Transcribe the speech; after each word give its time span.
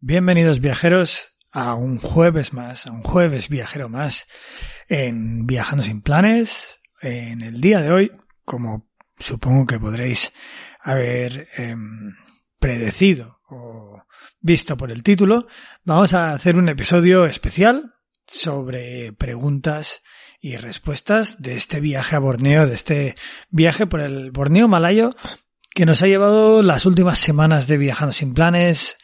Bienvenidos 0.00 0.58
viajeros 0.60 1.36
a 1.52 1.74
un 1.74 1.98
jueves 1.98 2.52
más, 2.52 2.88
a 2.88 2.90
un 2.90 3.04
jueves 3.04 3.48
viajero 3.48 3.88
más 3.88 4.26
en 4.88 5.46
Viajando 5.46 5.84
sin 5.84 6.02
planes. 6.02 6.80
En 7.00 7.44
el 7.44 7.60
día 7.60 7.80
de 7.80 7.92
hoy, 7.92 8.10
como 8.48 8.88
supongo 9.20 9.66
que 9.66 9.78
podréis 9.78 10.32
haber 10.80 11.48
em, 11.56 12.14
predecido 12.58 13.38
o 13.50 14.02
visto 14.40 14.76
por 14.76 14.90
el 14.90 15.02
título, 15.02 15.46
vamos 15.84 16.14
a 16.14 16.32
hacer 16.32 16.56
un 16.56 16.68
episodio 16.68 17.26
especial 17.26 17.94
sobre 18.26 19.12
preguntas 19.12 20.02
y 20.40 20.56
respuestas 20.56 21.40
de 21.40 21.54
este 21.54 21.80
viaje 21.80 22.16
a 22.16 22.20
Borneo, 22.20 22.66
de 22.66 22.74
este 22.74 23.14
viaje 23.50 23.86
por 23.86 24.00
el 24.00 24.30
Borneo 24.30 24.66
Malayo 24.66 25.14
que 25.70 25.86
nos 25.86 26.02
ha 26.02 26.06
llevado 26.06 26.62
las 26.62 26.86
últimas 26.86 27.18
semanas 27.18 27.68
de 27.68 27.78
Viajando 27.78 28.12
sin 28.12 28.34
planes, 28.34 28.96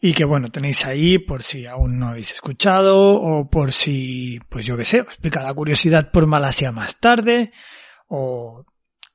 y 0.00 0.12
que 0.12 0.24
bueno, 0.24 0.48
tenéis 0.48 0.84
ahí 0.84 1.18
por 1.18 1.42
si 1.42 1.66
aún 1.66 1.98
no 1.98 2.08
habéis 2.08 2.32
escuchado 2.32 3.14
o 3.14 3.48
por 3.48 3.72
si, 3.72 4.38
pues 4.48 4.64
yo 4.66 4.76
qué 4.76 4.84
sé, 4.84 5.00
os 5.00 5.16
pica 5.16 5.42
la 5.42 5.52
curiosidad 5.54 6.10
por 6.10 6.26
Malasia 6.26 6.72
más 6.72 7.00
tarde 7.00 7.52
o 8.06 8.64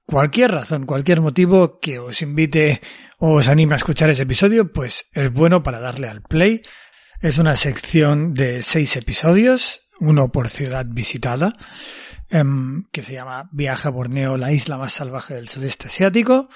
cualquier 0.09 0.51
razón, 0.51 0.87
cualquier 0.87 1.21
motivo 1.21 1.79
que 1.79 1.99
os 1.99 2.23
invite 2.23 2.81
o 3.19 3.37
os 3.37 3.47
anime 3.47 3.75
a 3.75 3.77
escuchar 3.77 4.09
ese 4.09 4.23
episodio, 4.23 4.71
pues 4.71 5.05
es 5.13 5.31
bueno 5.31 5.61
para 5.61 5.79
darle 5.79 6.07
al 6.07 6.23
play. 6.23 6.63
Es 7.21 7.37
una 7.37 7.55
sección 7.55 8.33
de 8.33 8.63
seis 8.63 8.95
episodios, 8.95 9.81
uno 9.99 10.31
por 10.31 10.49
ciudad 10.49 10.85
visitada, 10.89 11.53
em, 12.29 12.85
que 12.91 13.03
se 13.03 13.13
llama 13.13 13.49
Viaje 13.51 13.87
a 13.87 13.91
Borneo, 13.91 14.35
la 14.35 14.51
isla 14.51 14.79
más 14.79 14.93
salvaje 14.93 15.35
del 15.35 15.47
sudeste 15.47 15.87
asiático. 15.87 16.49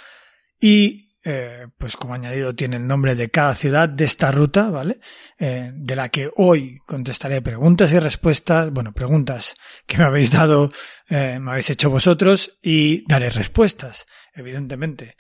Y 0.60 1.12
eh, 1.24 1.68
pues 1.78 1.96
como 1.96 2.14
añadido 2.14 2.54
tiene 2.54 2.78
el 2.78 2.86
nombre 2.86 3.16
de 3.16 3.30
cada 3.30 3.54
ciudad 3.54 3.88
de 3.88 4.06
esta 4.06 4.32
ruta, 4.32 4.70
¿vale? 4.70 4.98
Eh, 5.40 5.72
de 5.74 5.96
la 5.96 6.10
que 6.10 6.30
hoy 6.36 6.80
contestaré 6.86 7.42
preguntas 7.42 7.92
y 7.92 8.00
respuestas, 8.00 8.72
bueno, 8.72 8.92
preguntas 8.92 9.56
que 9.86 9.98
me 9.98 10.06
habéis 10.06 10.32
dado, 10.32 10.72
eh, 11.08 11.40
me 11.40 11.52
habéis 11.52 11.70
hecho 11.70 11.90
vosotros 11.90 12.58
y 12.62 13.06
daré 13.08 13.30
respuestas, 13.30 14.06
evidentemente. 14.34 15.16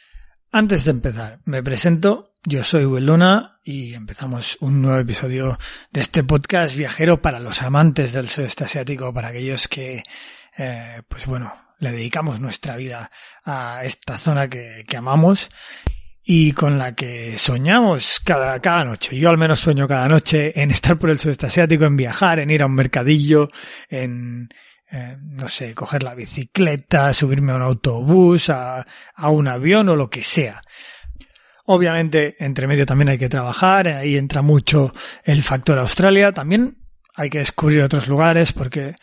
Antes 0.51 0.85
de 0.85 0.91
empezar, 0.91 1.39
me 1.45 1.63
presento, 1.63 2.35
yo 2.43 2.63
soy 2.63 2.85
Will 2.85 3.05
Luna 3.05 3.59
y 3.63 3.93
empezamos 3.93 4.57
un 4.59 4.81
nuevo 4.81 4.99
episodio 4.99 5.57
de 5.91 6.01
este 6.01 6.23
podcast 6.23 6.75
viajero 6.75 7.21
para 7.21 7.39
los 7.39 7.61
amantes 7.61 8.11
del 8.11 8.27
sudeste 8.27 8.65
asiático, 8.65 9.13
para 9.13 9.29
aquellos 9.29 9.67
que, 9.67 10.03
eh, 10.57 11.01
pues 11.07 11.25
bueno, 11.25 11.53
le 11.83 11.91
dedicamos 11.91 12.39
nuestra 12.39 12.77
vida 12.77 13.11
a 13.43 13.81
esta 13.83 14.17
zona 14.17 14.47
que, 14.47 14.85
que 14.87 14.97
amamos 14.97 15.51
y 16.23 16.53
con 16.53 16.77
la 16.77 16.95
que 16.95 17.37
soñamos 17.37 18.21
cada, 18.23 18.59
cada 18.61 18.85
noche. 18.85 19.17
Yo 19.17 19.29
al 19.29 19.37
menos 19.37 19.59
sueño 19.59 19.87
cada 19.87 20.07
noche 20.07 20.59
en 20.59 20.71
estar 20.71 20.97
por 20.97 21.09
el 21.09 21.19
sudeste 21.19 21.47
asiático, 21.47 21.83
en 21.83 21.97
viajar, 21.97 22.39
en 22.39 22.49
ir 22.49 22.63
a 22.63 22.67
un 22.67 22.75
mercadillo, 22.75 23.49
en, 23.89 24.47
eh, 24.89 25.17
no 25.19 25.49
sé, 25.49 25.73
coger 25.73 26.03
la 26.03 26.15
bicicleta, 26.15 27.13
subirme 27.13 27.51
a 27.51 27.55
un 27.55 27.61
autobús, 27.63 28.49
a, 28.49 28.85
a 29.15 29.29
un 29.29 29.49
avión 29.49 29.89
o 29.89 29.95
lo 29.97 30.09
que 30.09 30.23
sea. 30.23 30.61
Obviamente, 31.65 32.37
entre 32.39 32.67
medio 32.67 32.85
también 32.85 33.09
hay 33.09 33.17
que 33.17 33.29
trabajar, 33.29 33.89
ahí 33.89 34.17
entra 34.17 34.41
mucho 34.41 34.93
el 35.23 35.43
factor 35.43 35.79
Australia, 35.79 36.31
también 36.31 36.77
hay 37.15 37.29
que 37.29 37.39
descubrir 37.39 37.81
otros 37.81 38.07
lugares 38.07 38.53
porque 38.53 38.95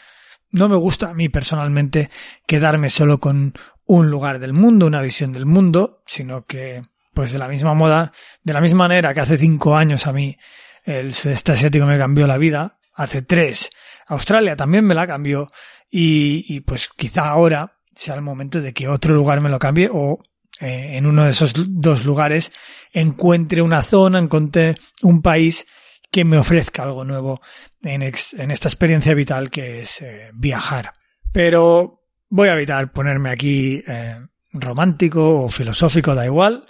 no 0.52 0.68
me 0.68 0.76
gusta 0.76 1.10
a 1.10 1.14
mí 1.14 1.28
personalmente 1.28 2.10
quedarme 2.46 2.90
solo 2.90 3.18
con 3.18 3.54
un 3.86 4.10
lugar 4.10 4.38
del 4.38 4.52
mundo, 4.52 4.86
una 4.86 5.02
visión 5.02 5.32
del 5.32 5.46
mundo, 5.46 6.02
sino 6.06 6.44
que, 6.44 6.82
pues 7.12 7.32
de 7.32 7.38
la 7.38 7.48
misma 7.48 7.74
moda, 7.74 8.12
de 8.42 8.52
la 8.52 8.60
misma 8.60 8.88
manera 8.88 9.12
que 9.14 9.20
hace 9.20 9.38
cinco 9.38 9.76
años 9.76 10.06
a 10.06 10.12
mí 10.12 10.36
el 10.84 11.14
sudeste 11.14 11.52
asiático 11.52 11.86
me 11.86 11.98
cambió 11.98 12.26
la 12.26 12.38
vida, 12.38 12.78
hace 12.94 13.22
tres 13.22 13.70
Australia 14.10 14.56
también 14.56 14.84
me 14.84 14.94
la 14.94 15.06
cambió 15.06 15.46
y, 15.88 16.60
pues 16.60 16.88
quizá 16.96 17.28
ahora 17.28 17.72
sea 17.94 18.14
el 18.16 18.22
momento 18.22 18.60
de 18.60 18.72
que 18.72 18.88
otro 18.88 19.14
lugar 19.14 19.40
me 19.40 19.48
lo 19.48 19.58
cambie 19.58 19.88
o 19.92 20.18
eh, 20.60 20.96
en 20.96 21.06
uno 21.06 21.24
de 21.24 21.30
esos 21.30 21.52
dos 21.54 22.04
lugares 22.04 22.52
encuentre 22.92 23.62
una 23.62 23.82
zona, 23.82 24.18
encuentre 24.18 24.74
un 25.02 25.22
país 25.22 25.66
que 26.10 26.24
me 26.24 26.38
ofrezca 26.38 26.82
algo 26.82 27.04
nuevo 27.04 27.40
en, 27.82 28.02
esta 28.02 28.68
experiencia 28.68 29.14
vital 29.14 29.50
que 29.50 29.80
es 29.80 30.02
eh, 30.02 30.30
viajar. 30.34 30.92
Pero 31.32 32.02
voy 32.28 32.48
a 32.48 32.54
evitar 32.54 32.92
ponerme 32.92 33.30
aquí 33.30 33.82
eh, 33.86 34.18
romántico 34.52 35.44
o 35.44 35.48
filosófico, 35.48 36.14
da 36.14 36.26
igual, 36.26 36.66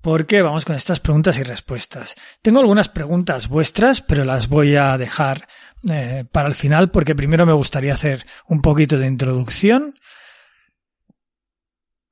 porque 0.00 0.42
vamos 0.42 0.64
con 0.64 0.76
estas 0.76 1.00
preguntas 1.00 1.38
y 1.38 1.42
respuestas. 1.42 2.14
Tengo 2.40 2.60
algunas 2.60 2.88
preguntas 2.88 3.48
vuestras, 3.48 4.00
pero 4.00 4.24
las 4.24 4.48
voy 4.48 4.76
a 4.76 4.96
dejar 4.96 5.48
eh, 5.88 6.24
para 6.30 6.48
el 6.48 6.54
final 6.54 6.90
porque 6.90 7.14
primero 7.14 7.46
me 7.46 7.52
gustaría 7.52 7.94
hacer 7.94 8.24
un 8.46 8.60
poquito 8.60 8.98
de 8.98 9.06
introducción 9.06 9.94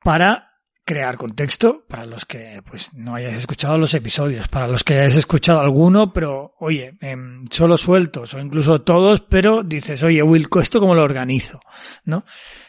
para 0.02 0.55
crear 0.86 1.16
contexto 1.16 1.84
para 1.88 2.06
los 2.06 2.24
que 2.24 2.62
pues 2.64 2.94
no 2.94 3.16
hayáis 3.16 3.38
escuchado 3.38 3.76
los 3.76 3.92
episodios, 3.92 4.46
para 4.46 4.68
los 4.68 4.84
que 4.84 4.94
hayáis 4.94 5.16
escuchado 5.16 5.60
alguno, 5.60 6.12
pero 6.12 6.54
oye, 6.60 6.96
em, 7.00 7.44
solo 7.50 7.76
sueltos 7.76 8.34
o 8.34 8.38
incluso 8.38 8.82
todos, 8.82 9.20
pero 9.20 9.64
dices, 9.64 10.04
oye, 10.04 10.22
Wilco, 10.22 10.60
¿esto 10.60 10.78
cómo 10.78 10.94
lo 10.94 11.02
organizo? 11.02 11.60
¿No? 12.04 12.24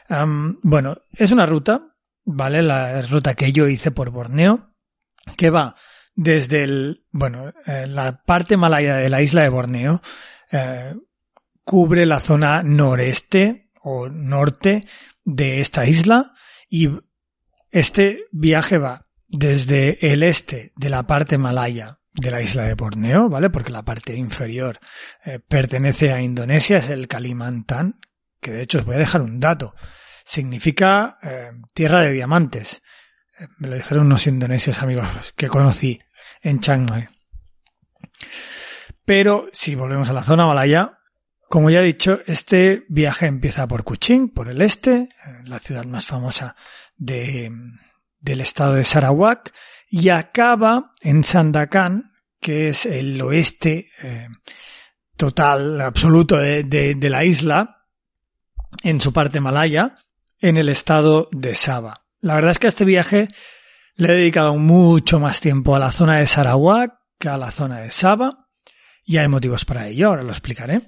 Am, 0.10 0.58
bueno, 0.64 0.98
es 1.14 1.32
una 1.32 1.46
ruta, 1.46 1.96
¿vale? 2.26 2.64
La 2.64 3.04
ruta 3.04 3.36
que 3.36 3.54
yo 3.54 3.68
hice 3.68 3.92
por 3.92 4.10
Borneo, 4.10 4.74
que 5.38 5.52
va 5.52 5.76
desde 6.16 6.64
el, 6.64 7.06
bueno, 7.12 7.54
eh, 7.68 7.86
la 7.88 8.24
parte 8.24 8.58
malaya 8.58 8.96
de 8.96 9.10
la 9.10 9.22
isla 9.22 9.44
de 9.44 9.50
Borneo, 9.50 10.02
eh, 10.52 10.96
cubre 11.64 12.08
la 12.08 12.20
zona 12.20 12.64
noreste 12.64 13.70
o 13.84 14.10
norte 14.10 14.88
de 15.24 15.60
esta 15.60 15.86
isla 15.86 16.34
y 16.68 16.90
este 17.72 18.26
viaje 18.32 18.78
va 18.78 19.08
desde 19.28 20.12
el 20.12 20.24
este 20.24 20.72
de 20.76 20.90
la 20.90 21.06
parte 21.06 21.38
malaya 21.38 22.00
de 22.14 22.32
la 22.32 22.42
isla 22.42 22.64
de 22.64 22.74
Borneo, 22.74 23.30
¿vale? 23.30 23.50
Porque 23.50 23.72
la 23.72 23.84
parte 23.84 24.16
inferior 24.16 24.80
eh, 25.24 25.40
pertenece 25.40 26.12
a 26.12 26.22
Indonesia, 26.22 26.78
es 26.78 26.90
el 26.90 27.08
Kalimantan, 27.08 28.00
que 28.42 28.52
de 28.52 28.64
hecho 28.64 28.80
os 28.80 28.86
voy 28.86 28.96
a 28.96 29.00
dejar 29.00 29.22
un 29.22 29.40
dato. 29.40 29.76
Significa 30.26 31.20
eh, 31.22 31.52
tierra 31.74 32.02
de 32.02 32.12
diamantes. 32.12 32.82
Eh, 33.40 33.48
me 33.60 33.68
lo 33.68 33.76
dijeron 33.76 34.08
unos 34.08 34.26
indonesios 34.26 34.82
amigos 34.82 35.08
que 35.36 35.48
conocí 35.48 36.00
en 36.42 36.60
Chiang 36.60 36.90
Mai. 36.90 37.08
Pero 39.06 39.48
si 39.54 39.76
volvemos 39.76 40.10
a 40.10 40.14
la 40.14 40.24
zona 40.24 40.46
malaya, 40.46 40.97
como 41.50 41.70
ya 41.70 41.80
he 41.80 41.86
dicho, 41.86 42.20
este 42.26 42.86
viaje 42.90 43.26
empieza 43.26 43.68
por 43.68 43.84
Kuching, 43.84 44.30
por 44.34 44.50
el 44.50 44.62
este, 44.62 45.10
la 45.46 45.60
ciudad 45.60 45.86
más 45.86 46.06
famosa 46.06 46.56
de, 46.98 47.52
del 48.20 48.42
estado 48.42 48.74
de 48.74 48.84
Sarawak, 48.84 49.54
y 49.90 50.10
acaba 50.10 50.94
en 51.02 51.24
Sandakan, 51.24 52.12
que 52.42 52.70
es 52.70 52.86
el 52.86 53.22
oeste 53.22 53.90
eh, 54.02 54.28
total, 55.16 55.80
absoluto 55.82 56.38
de, 56.38 56.64
de- 56.64 57.10
la 57.10 57.24
isla, 57.24 57.86
en 58.84 59.00
su 59.00 59.14
parte 59.14 59.40
malaya, 59.40 59.98
en 60.40 60.58
el 60.58 60.70
estado 60.70 61.30
de 61.32 61.56
Sabah. 61.56 62.04
La 62.20 62.36
verdad 62.36 62.52
es 62.52 62.60
que 62.60 62.68
a 62.68 62.70
este 62.70 62.86
viaje 62.86 63.28
le 63.96 64.10
he 64.10 64.18
dedicado 64.18 64.56
mucho 64.58 65.20
más 65.20 65.40
tiempo 65.40 65.76
a 65.76 65.80
la 65.80 65.92
zona 65.92 66.18
de 66.18 66.28
Sarawak 66.28 66.94
que 67.18 67.30
a 67.30 67.38
la 67.38 67.50
zona 67.52 67.80
de 67.80 67.90
Sabah, 67.92 68.48
y 69.06 69.18
hay 69.18 69.28
motivos 69.30 69.64
para 69.66 69.88
ello, 69.88 70.10
ahora 70.10 70.24
lo 70.24 70.32
explicaré 70.32 70.82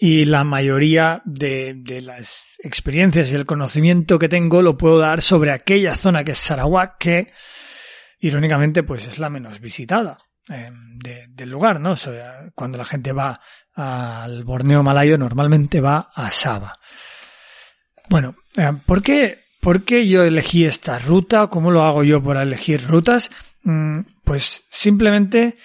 y 0.00 0.24
la 0.24 0.44
mayoría 0.44 1.22
de, 1.24 1.74
de 1.76 2.00
las 2.00 2.34
experiencias 2.58 3.30
y 3.30 3.34
el 3.34 3.46
conocimiento 3.46 4.18
que 4.18 4.28
tengo 4.28 4.60
lo 4.62 4.76
puedo 4.76 4.98
dar 4.98 5.22
sobre 5.22 5.50
aquella 5.52 5.94
zona 5.96 6.24
que 6.24 6.32
es 6.32 6.38
Sarawak, 6.38 6.98
que 6.98 7.32
irónicamente 8.20 8.82
pues 8.82 9.06
es 9.06 9.18
la 9.18 9.30
menos 9.30 9.60
visitada 9.60 10.18
eh, 10.50 10.70
de- 10.72 11.26
del 11.28 11.50
lugar, 11.50 11.80
¿no? 11.80 11.92
O 11.92 11.96
sea, 11.96 12.50
cuando 12.54 12.78
la 12.78 12.84
gente 12.84 13.12
va 13.12 13.40
al 13.74 14.44
Borneo 14.44 14.82
malayo 14.82 15.16
normalmente 15.18 15.80
va 15.80 16.10
a 16.14 16.30
Sabah. 16.30 16.74
Bueno, 18.08 18.36
eh, 18.56 18.72
¿por 18.86 19.02
qué, 19.02 19.44
¿por 19.60 19.84
qué 19.84 20.06
yo 20.06 20.22
elegí 20.24 20.64
esta 20.64 20.98
ruta? 20.98 21.46
¿Cómo 21.48 21.70
lo 21.70 21.82
hago 21.82 22.04
yo 22.04 22.22
para 22.22 22.42
elegir 22.42 22.86
rutas? 22.86 23.30
Mm, 23.62 24.00
Pues 24.24 24.62
simplemente 24.70 25.56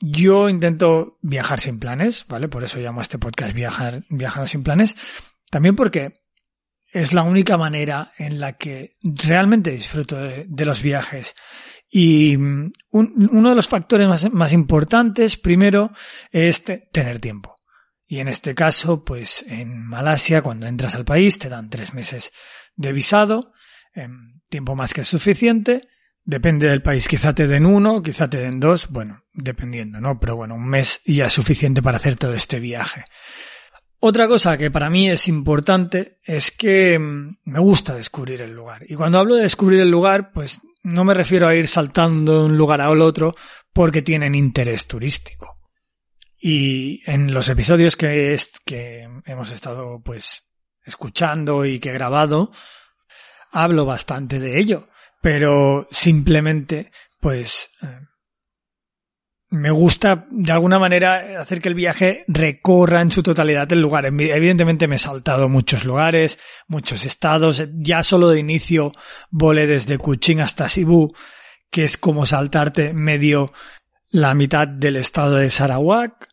yo 0.00 0.48
intento 0.48 1.18
viajar 1.22 1.60
sin 1.60 1.78
planes, 1.78 2.24
¿vale? 2.28 2.48
Por 2.48 2.64
eso 2.64 2.78
llamo 2.78 3.00
a 3.00 3.02
este 3.02 3.18
podcast 3.18 3.54
Viajar, 3.54 4.04
Viajar 4.10 4.48
sin 4.48 4.62
planes. 4.62 4.94
También 5.50 5.76
porque 5.76 6.22
es 6.92 7.12
la 7.12 7.22
única 7.22 7.56
manera 7.56 8.12
en 8.18 8.38
la 8.40 8.54
que 8.54 8.92
realmente 9.02 9.70
disfruto 9.72 10.16
de, 10.16 10.64
los 10.64 10.80
viajes. 10.82 11.34
Y 11.90 12.36
mm, 12.36 12.72
un- 12.90 13.28
uno 13.32 13.48
de 13.50 13.54
los 13.54 13.68
factores 13.68 14.32
más, 14.32 14.52
importantes, 14.52 15.36
primero, 15.36 15.90
es 16.30 16.64
te- 16.64 16.88
tener 16.92 17.18
tiempo. 17.20 17.56
Y 18.06 18.20
en 18.20 18.28
este 18.28 18.54
caso, 18.54 19.04
pues 19.04 19.44
en 19.48 19.86
Malasia, 19.86 20.42
cuando 20.42 20.66
entras 20.66 20.94
al 20.94 21.04
país, 21.04 21.38
te 21.38 21.48
dan 21.48 21.70
tres 21.70 21.94
meses 21.94 22.30
de 22.76 22.92
visado, 22.92 23.52
em, 23.94 24.40
tiempo 24.48 24.76
más 24.76 24.92
que 24.92 25.02
suficiente. 25.04 25.88
Depende 26.26 26.68
del 26.68 26.80
país, 26.82 27.06
quizá 27.06 27.34
te 27.34 27.46
den 27.46 27.66
uno, 27.66 28.02
quizá 28.02 28.30
te 28.30 28.38
den 28.38 28.58
dos, 28.58 28.88
bueno, 28.88 29.24
dependiendo, 29.34 30.00
¿no? 30.00 30.18
Pero 30.18 30.36
bueno, 30.36 30.54
un 30.54 30.66
mes 30.66 31.02
ya 31.04 31.26
es 31.26 31.32
suficiente 31.34 31.82
para 31.82 31.98
hacer 31.98 32.16
todo 32.16 32.32
este 32.32 32.60
viaje. 32.60 33.04
Otra 34.00 34.26
cosa 34.26 34.56
que 34.56 34.70
para 34.70 34.88
mí 34.88 35.10
es 35.10 35.28
importante 35.28 36.18
es 36.22 36.50
que 36.50 36.98
mm, 36.98 37.38
me 37.44 37.58
gusta 37.58 37.94
descubrir 37.94 38.40
el 38.40 38.52
lugar. 38.52 38.84
Y 38.88 38.94
cuando 38.94 39.18
hablo 39.18 39.34
de 39.34 39.42
descubrir 39.42 39.80
el 39.80 39.90
lugar, 39.90 40.30
pues 40.32 40.60
no 40.82 41.04
me 41.04 41.12
refiero 41.14 41.46
a 41.46 41.54
ir 41.54 41.68
saltando 41.68 42.38
de 42.40 42.44
un 42.46 42.56
lugar 42.56 42.80
al 42.80 43.00
otro 43.02 43.34
porque 43.72 44.00
tienen 44.02 44.34
interés 44.34 44.86
turístico. 44.86 45.58
Y 46.40 47.00
en 47.10 47.32
los 47.34 47.48
episodios 47.48 47.96
que, 47.96 48.32
est- 48.34 48.58
que 48.64 49.08
hemos 49.26 49.50
estado 49.50 50.00
pues 50.02 50.42
escuchando 50.84 51.64
y 51.66 51.80
que 51.80 51.90
he 51.90 51.94
grabado, 51.94 52.50
hablo 53.50 53.84
bastante 53.86 54.38
de 54.38 54.58
ello. 54.58 54.88
Pero 55.24 55.88
simplemente, 55.90 56.92
pues, 57.18 57.70
eh, 57.80 57.98
me 59.48 59.70
gusta 59.70 60.26
de 60.30 60.52
alguna 60.52 60.78
manera 60.78 61.40
hacer 61.40 61.62
que 61.62 61.70
el 61.70 61.74
viaje 61.74 62.24
recorra 62.28 63.00
en 63.00 63.10
su 63.10 63.22
totalidad 63.22 63.72
el 63.72 63.80
lugar. 63.80 64.04
Evi- 64.04 64.30
Evidentemente 64.34 64.86
me 64.86 64.96
he 64.96 64.98
saltado 64.98 65.48
muchos 65.48 65.86
lugares, 65.86 66.38
muchos 66.68 67.06
estados. 67.06 67.66
Ya 67.72 68.02
solo 68.02 68.28
de 68.28 68.38
inicio 68.40 68.92
volé 69.30 69.66
desde 69.66 69.96
Kuching 69.96 70.42
hasta 70.42 70.68
Cebu, 70.68 71.14
que 71.70 71.84
es 71.84 71.96
como 71.96 72.26
saltarte 72.26 72.92
medio 72.92 73.50
la 74.10 74.34
mitad 74.34 74.68
del 74.68 74.96
estado 74.96 75.36
de 75.36 75.48
Sarawak. 75.48 76.28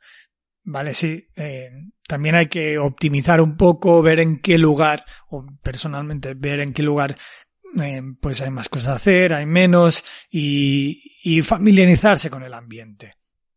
Vale, 0.65 0.93
sí. 0.93 1.29
eh, 1.37 1.69
también 2.05 2.35
hay 2.35 2.47
que 2.47 2.77
optimizar 2.77 3.39
un 3.39 3.55
poco, 3.55 4.01
ver 4.01 4.19
en 4.19 4.41
qué 4.41 4.57
lugar, 4.57 5.05
o 5.29 5.45
personalmente 5.63 6.33
ver 6.33 6.59
en 6.59 6.73
qué 6.73 6.83
lugar 6.83 7.15
eh, 7.79 8.01
pues 8.19 8.41
hay 8.41 8.49
más 8.49 8.69
cosas 8.69 8.89
a 8.89 8.95
hacer, 8.95 9.33
hay 9.33 9.45
menos, 9.45 10.03
y, 10.29 11.41
familiarizarse 11.43 12.29
con 12.29 12.43
el 12.43 12.53
ambiente. 12.53 13.13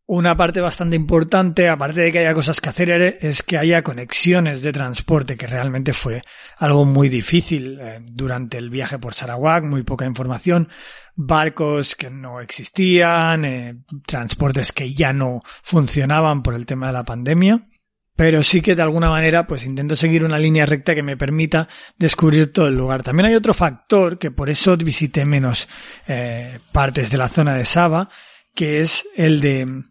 Una 0.07 0.37
parte 0.37 0.61
bastante 0.61 0.95
importante, 0.95 1.67
aparte 1.67 2.01
de 2.01 2.11
que 2.11 2.19
haya 2.19 2.35
cosas 2.35 2.61
que 2.61 2.69
hacer, 2.69 3.17
es 3.21 3.41
que 3.41 3.57
haya 3.57 3.81
conexiones 3.81 4.61
de 4.61 4.71
transporte, 4.71 5.35
que 5.35 5.47
realmente 5.47 5.93
fue 5.93 6.21
algo 6.57 6.85
muy 6.85 7.09
difícil 7.09 7.79
eh, 7.81 8.01
durante 8.03 8.59
el 8.59 8.69
viaje 8.69 8.99
por 8.99 9.15
Sarawak, 9.15 9.63
muy 9.63 9.81
poca 9.81 10.05
información, 10.05 10.69
barcos 11.15 11.95
que 11.95 12.11
no 12.11 12.39
existían, 12.39 13.45
eh, 13.45 13.83
transportes 14.05 14.71
que 14.71 14.93
ya 14.93 15.11
no 15.11 15.41
funcionaban 15.63 16.43
por 16.43 16.53
el 16.53 16.67
tema 16.67 16.87
de 16.87 16.93
la 16.93 17.03
pandemia 17.03 17.67
pero 18.15 18.43
sí 18.43 18.61
que 18.61 18.75
de 18.75 18.81
alguna 18.81 19.09
manera 19.09 19.45
pues 19.45 19.65
intento 19.65 19.95
seguir 19.95 20.23
una 20.23 20.39
línea 20.39 20.65
recta 20.65 20.95
que 20.95 21.03
me 21.03 21.17
permita 21.17 21.67
descubrir 21.97 22.51
todo 22.51 22.67
el 22.67 22.75
lugar. 22.75 23.03
También 23.03 23.27
hay 23.27 23.35
otro 23.35 23.53
factor 23.53 24.17
que 24.17 24.31
por 24.31 24.49
eso 24.49 24.75
visité 24.77 25.25
menos 25.25 25.67
eh, 26.07 26.59
partes 26.71 27.09
de 27.09 27.17
la 27.17 27.27
zona 27.27 27.55
de 27.55 27.65
Saba, 27.65 28.09
que 28.53 28.79
es 28.79 29.07
el 29.15 29.41
de 29.41 29.83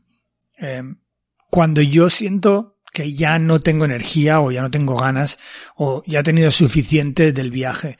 eh, 0.58 0.82
cuando 1.50 1.82
yo 1.82 2.08
siento 2.08 2.78
que 2.92 3.14
ya 3.14 3.38
no 3.38 3.60
tengo 3.60 3.84
energía 3.84 4.40
o 4.40 4.50
ya 4.50 4.62
no 4.62 4.70
tengo 4.70 4.96
ganas 4.96 5.38
o 5.76 6.02
ya 6.06 6.20
he 6.20 6.24
tenido 6.24 6.50
suficiente 6.50 7.32
del 7.32 7.50
viaje. 7.50 7.98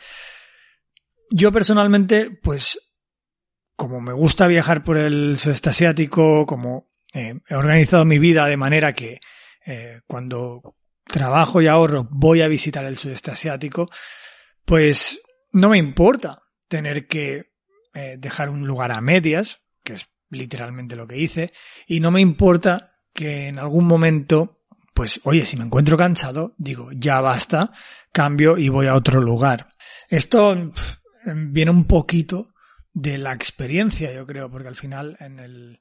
Yo 1.31 1.53
personalmente 1.53 2.31
pues 2.31 2.79
como 3.77 4.01
me 4.01 4.13
gusta 4.13 4.47
viajar 4.47 4.85
por 4.85 4.97
el 4.97 5.39
sudeste 5.39 5.71
asiático, 5.71 6.47
como 6.47 6.89
eh, 7.13 7.41
he 7.49 7.55
organizado 7.55 8.05
mi 8.05 8.19
vida 8.19 8.47
de 8.47 8.57
manera 8.57 8.95
que 8.95 9.19
eh, 9.67 10.01
cuando 10.07 10.77
trabajo 11.05 11.61
y 11.61 11.67
ahorro 11.67 12.09
voy 12.11 12.41
a 12.43 12.49
visitar 12.49 12.85
el 12.85 12.99
sudeste 12.99 13.31
asiático, 13.31 13.89
pues 14.65 15.21
no 15.53 15.69
me 15.69 15.79
importa 15.79 16.43
tener 16.69 17.07
que 17.07 17.53
eh, 17.95 18.17
dejar 18.19 18.51
un 18.51 18.67
lugar 18.67 18.91
a 18.91 19.01
medias, 19.01 19.63
que 19.83 19.95
es 19.95 20.09
literalmente 20.31 20.97
lo 20.97 21.07
que 21.07 21.19
hice, 21.19 21.53
y 21.87 22.01
no 22.01 22.11
me 22.11 22.21
importa 22.21 22.95
que 23.13 23.49
en 23.49 23.59
algún 23.59 23.87
momento, 23.87 24.65
pues 24.93 25.21
oye, 25.25 25.45
si 25.45 25.57
me 25.57 25.65
encuentro 25.65 25.97
cansado, 25.97 26.55
digo, 26.59 26.91
ya 26.93 27.21
basta, 27.21 27.71
cambio 28.13 28.59
y 28.59 28.69
voy 28.69 28.87
a 28.87 28.97
otro 28.97 29.21
lugar. 29.21 29.69
Esto 30.09 30.73
viene 31.25 31.71
un 31.71 31.85
poquito 31.85 32.55
de 32.93 33.19
la 33.19 33.33
experiencia, 33.33 34.13
yo 34.13 34.27
creo, 34.27 34.51
porque 34.51 34.69
al 34.69 34.77
final 34.77 35.17
en 35.21 35.39
el... 35.39 35.81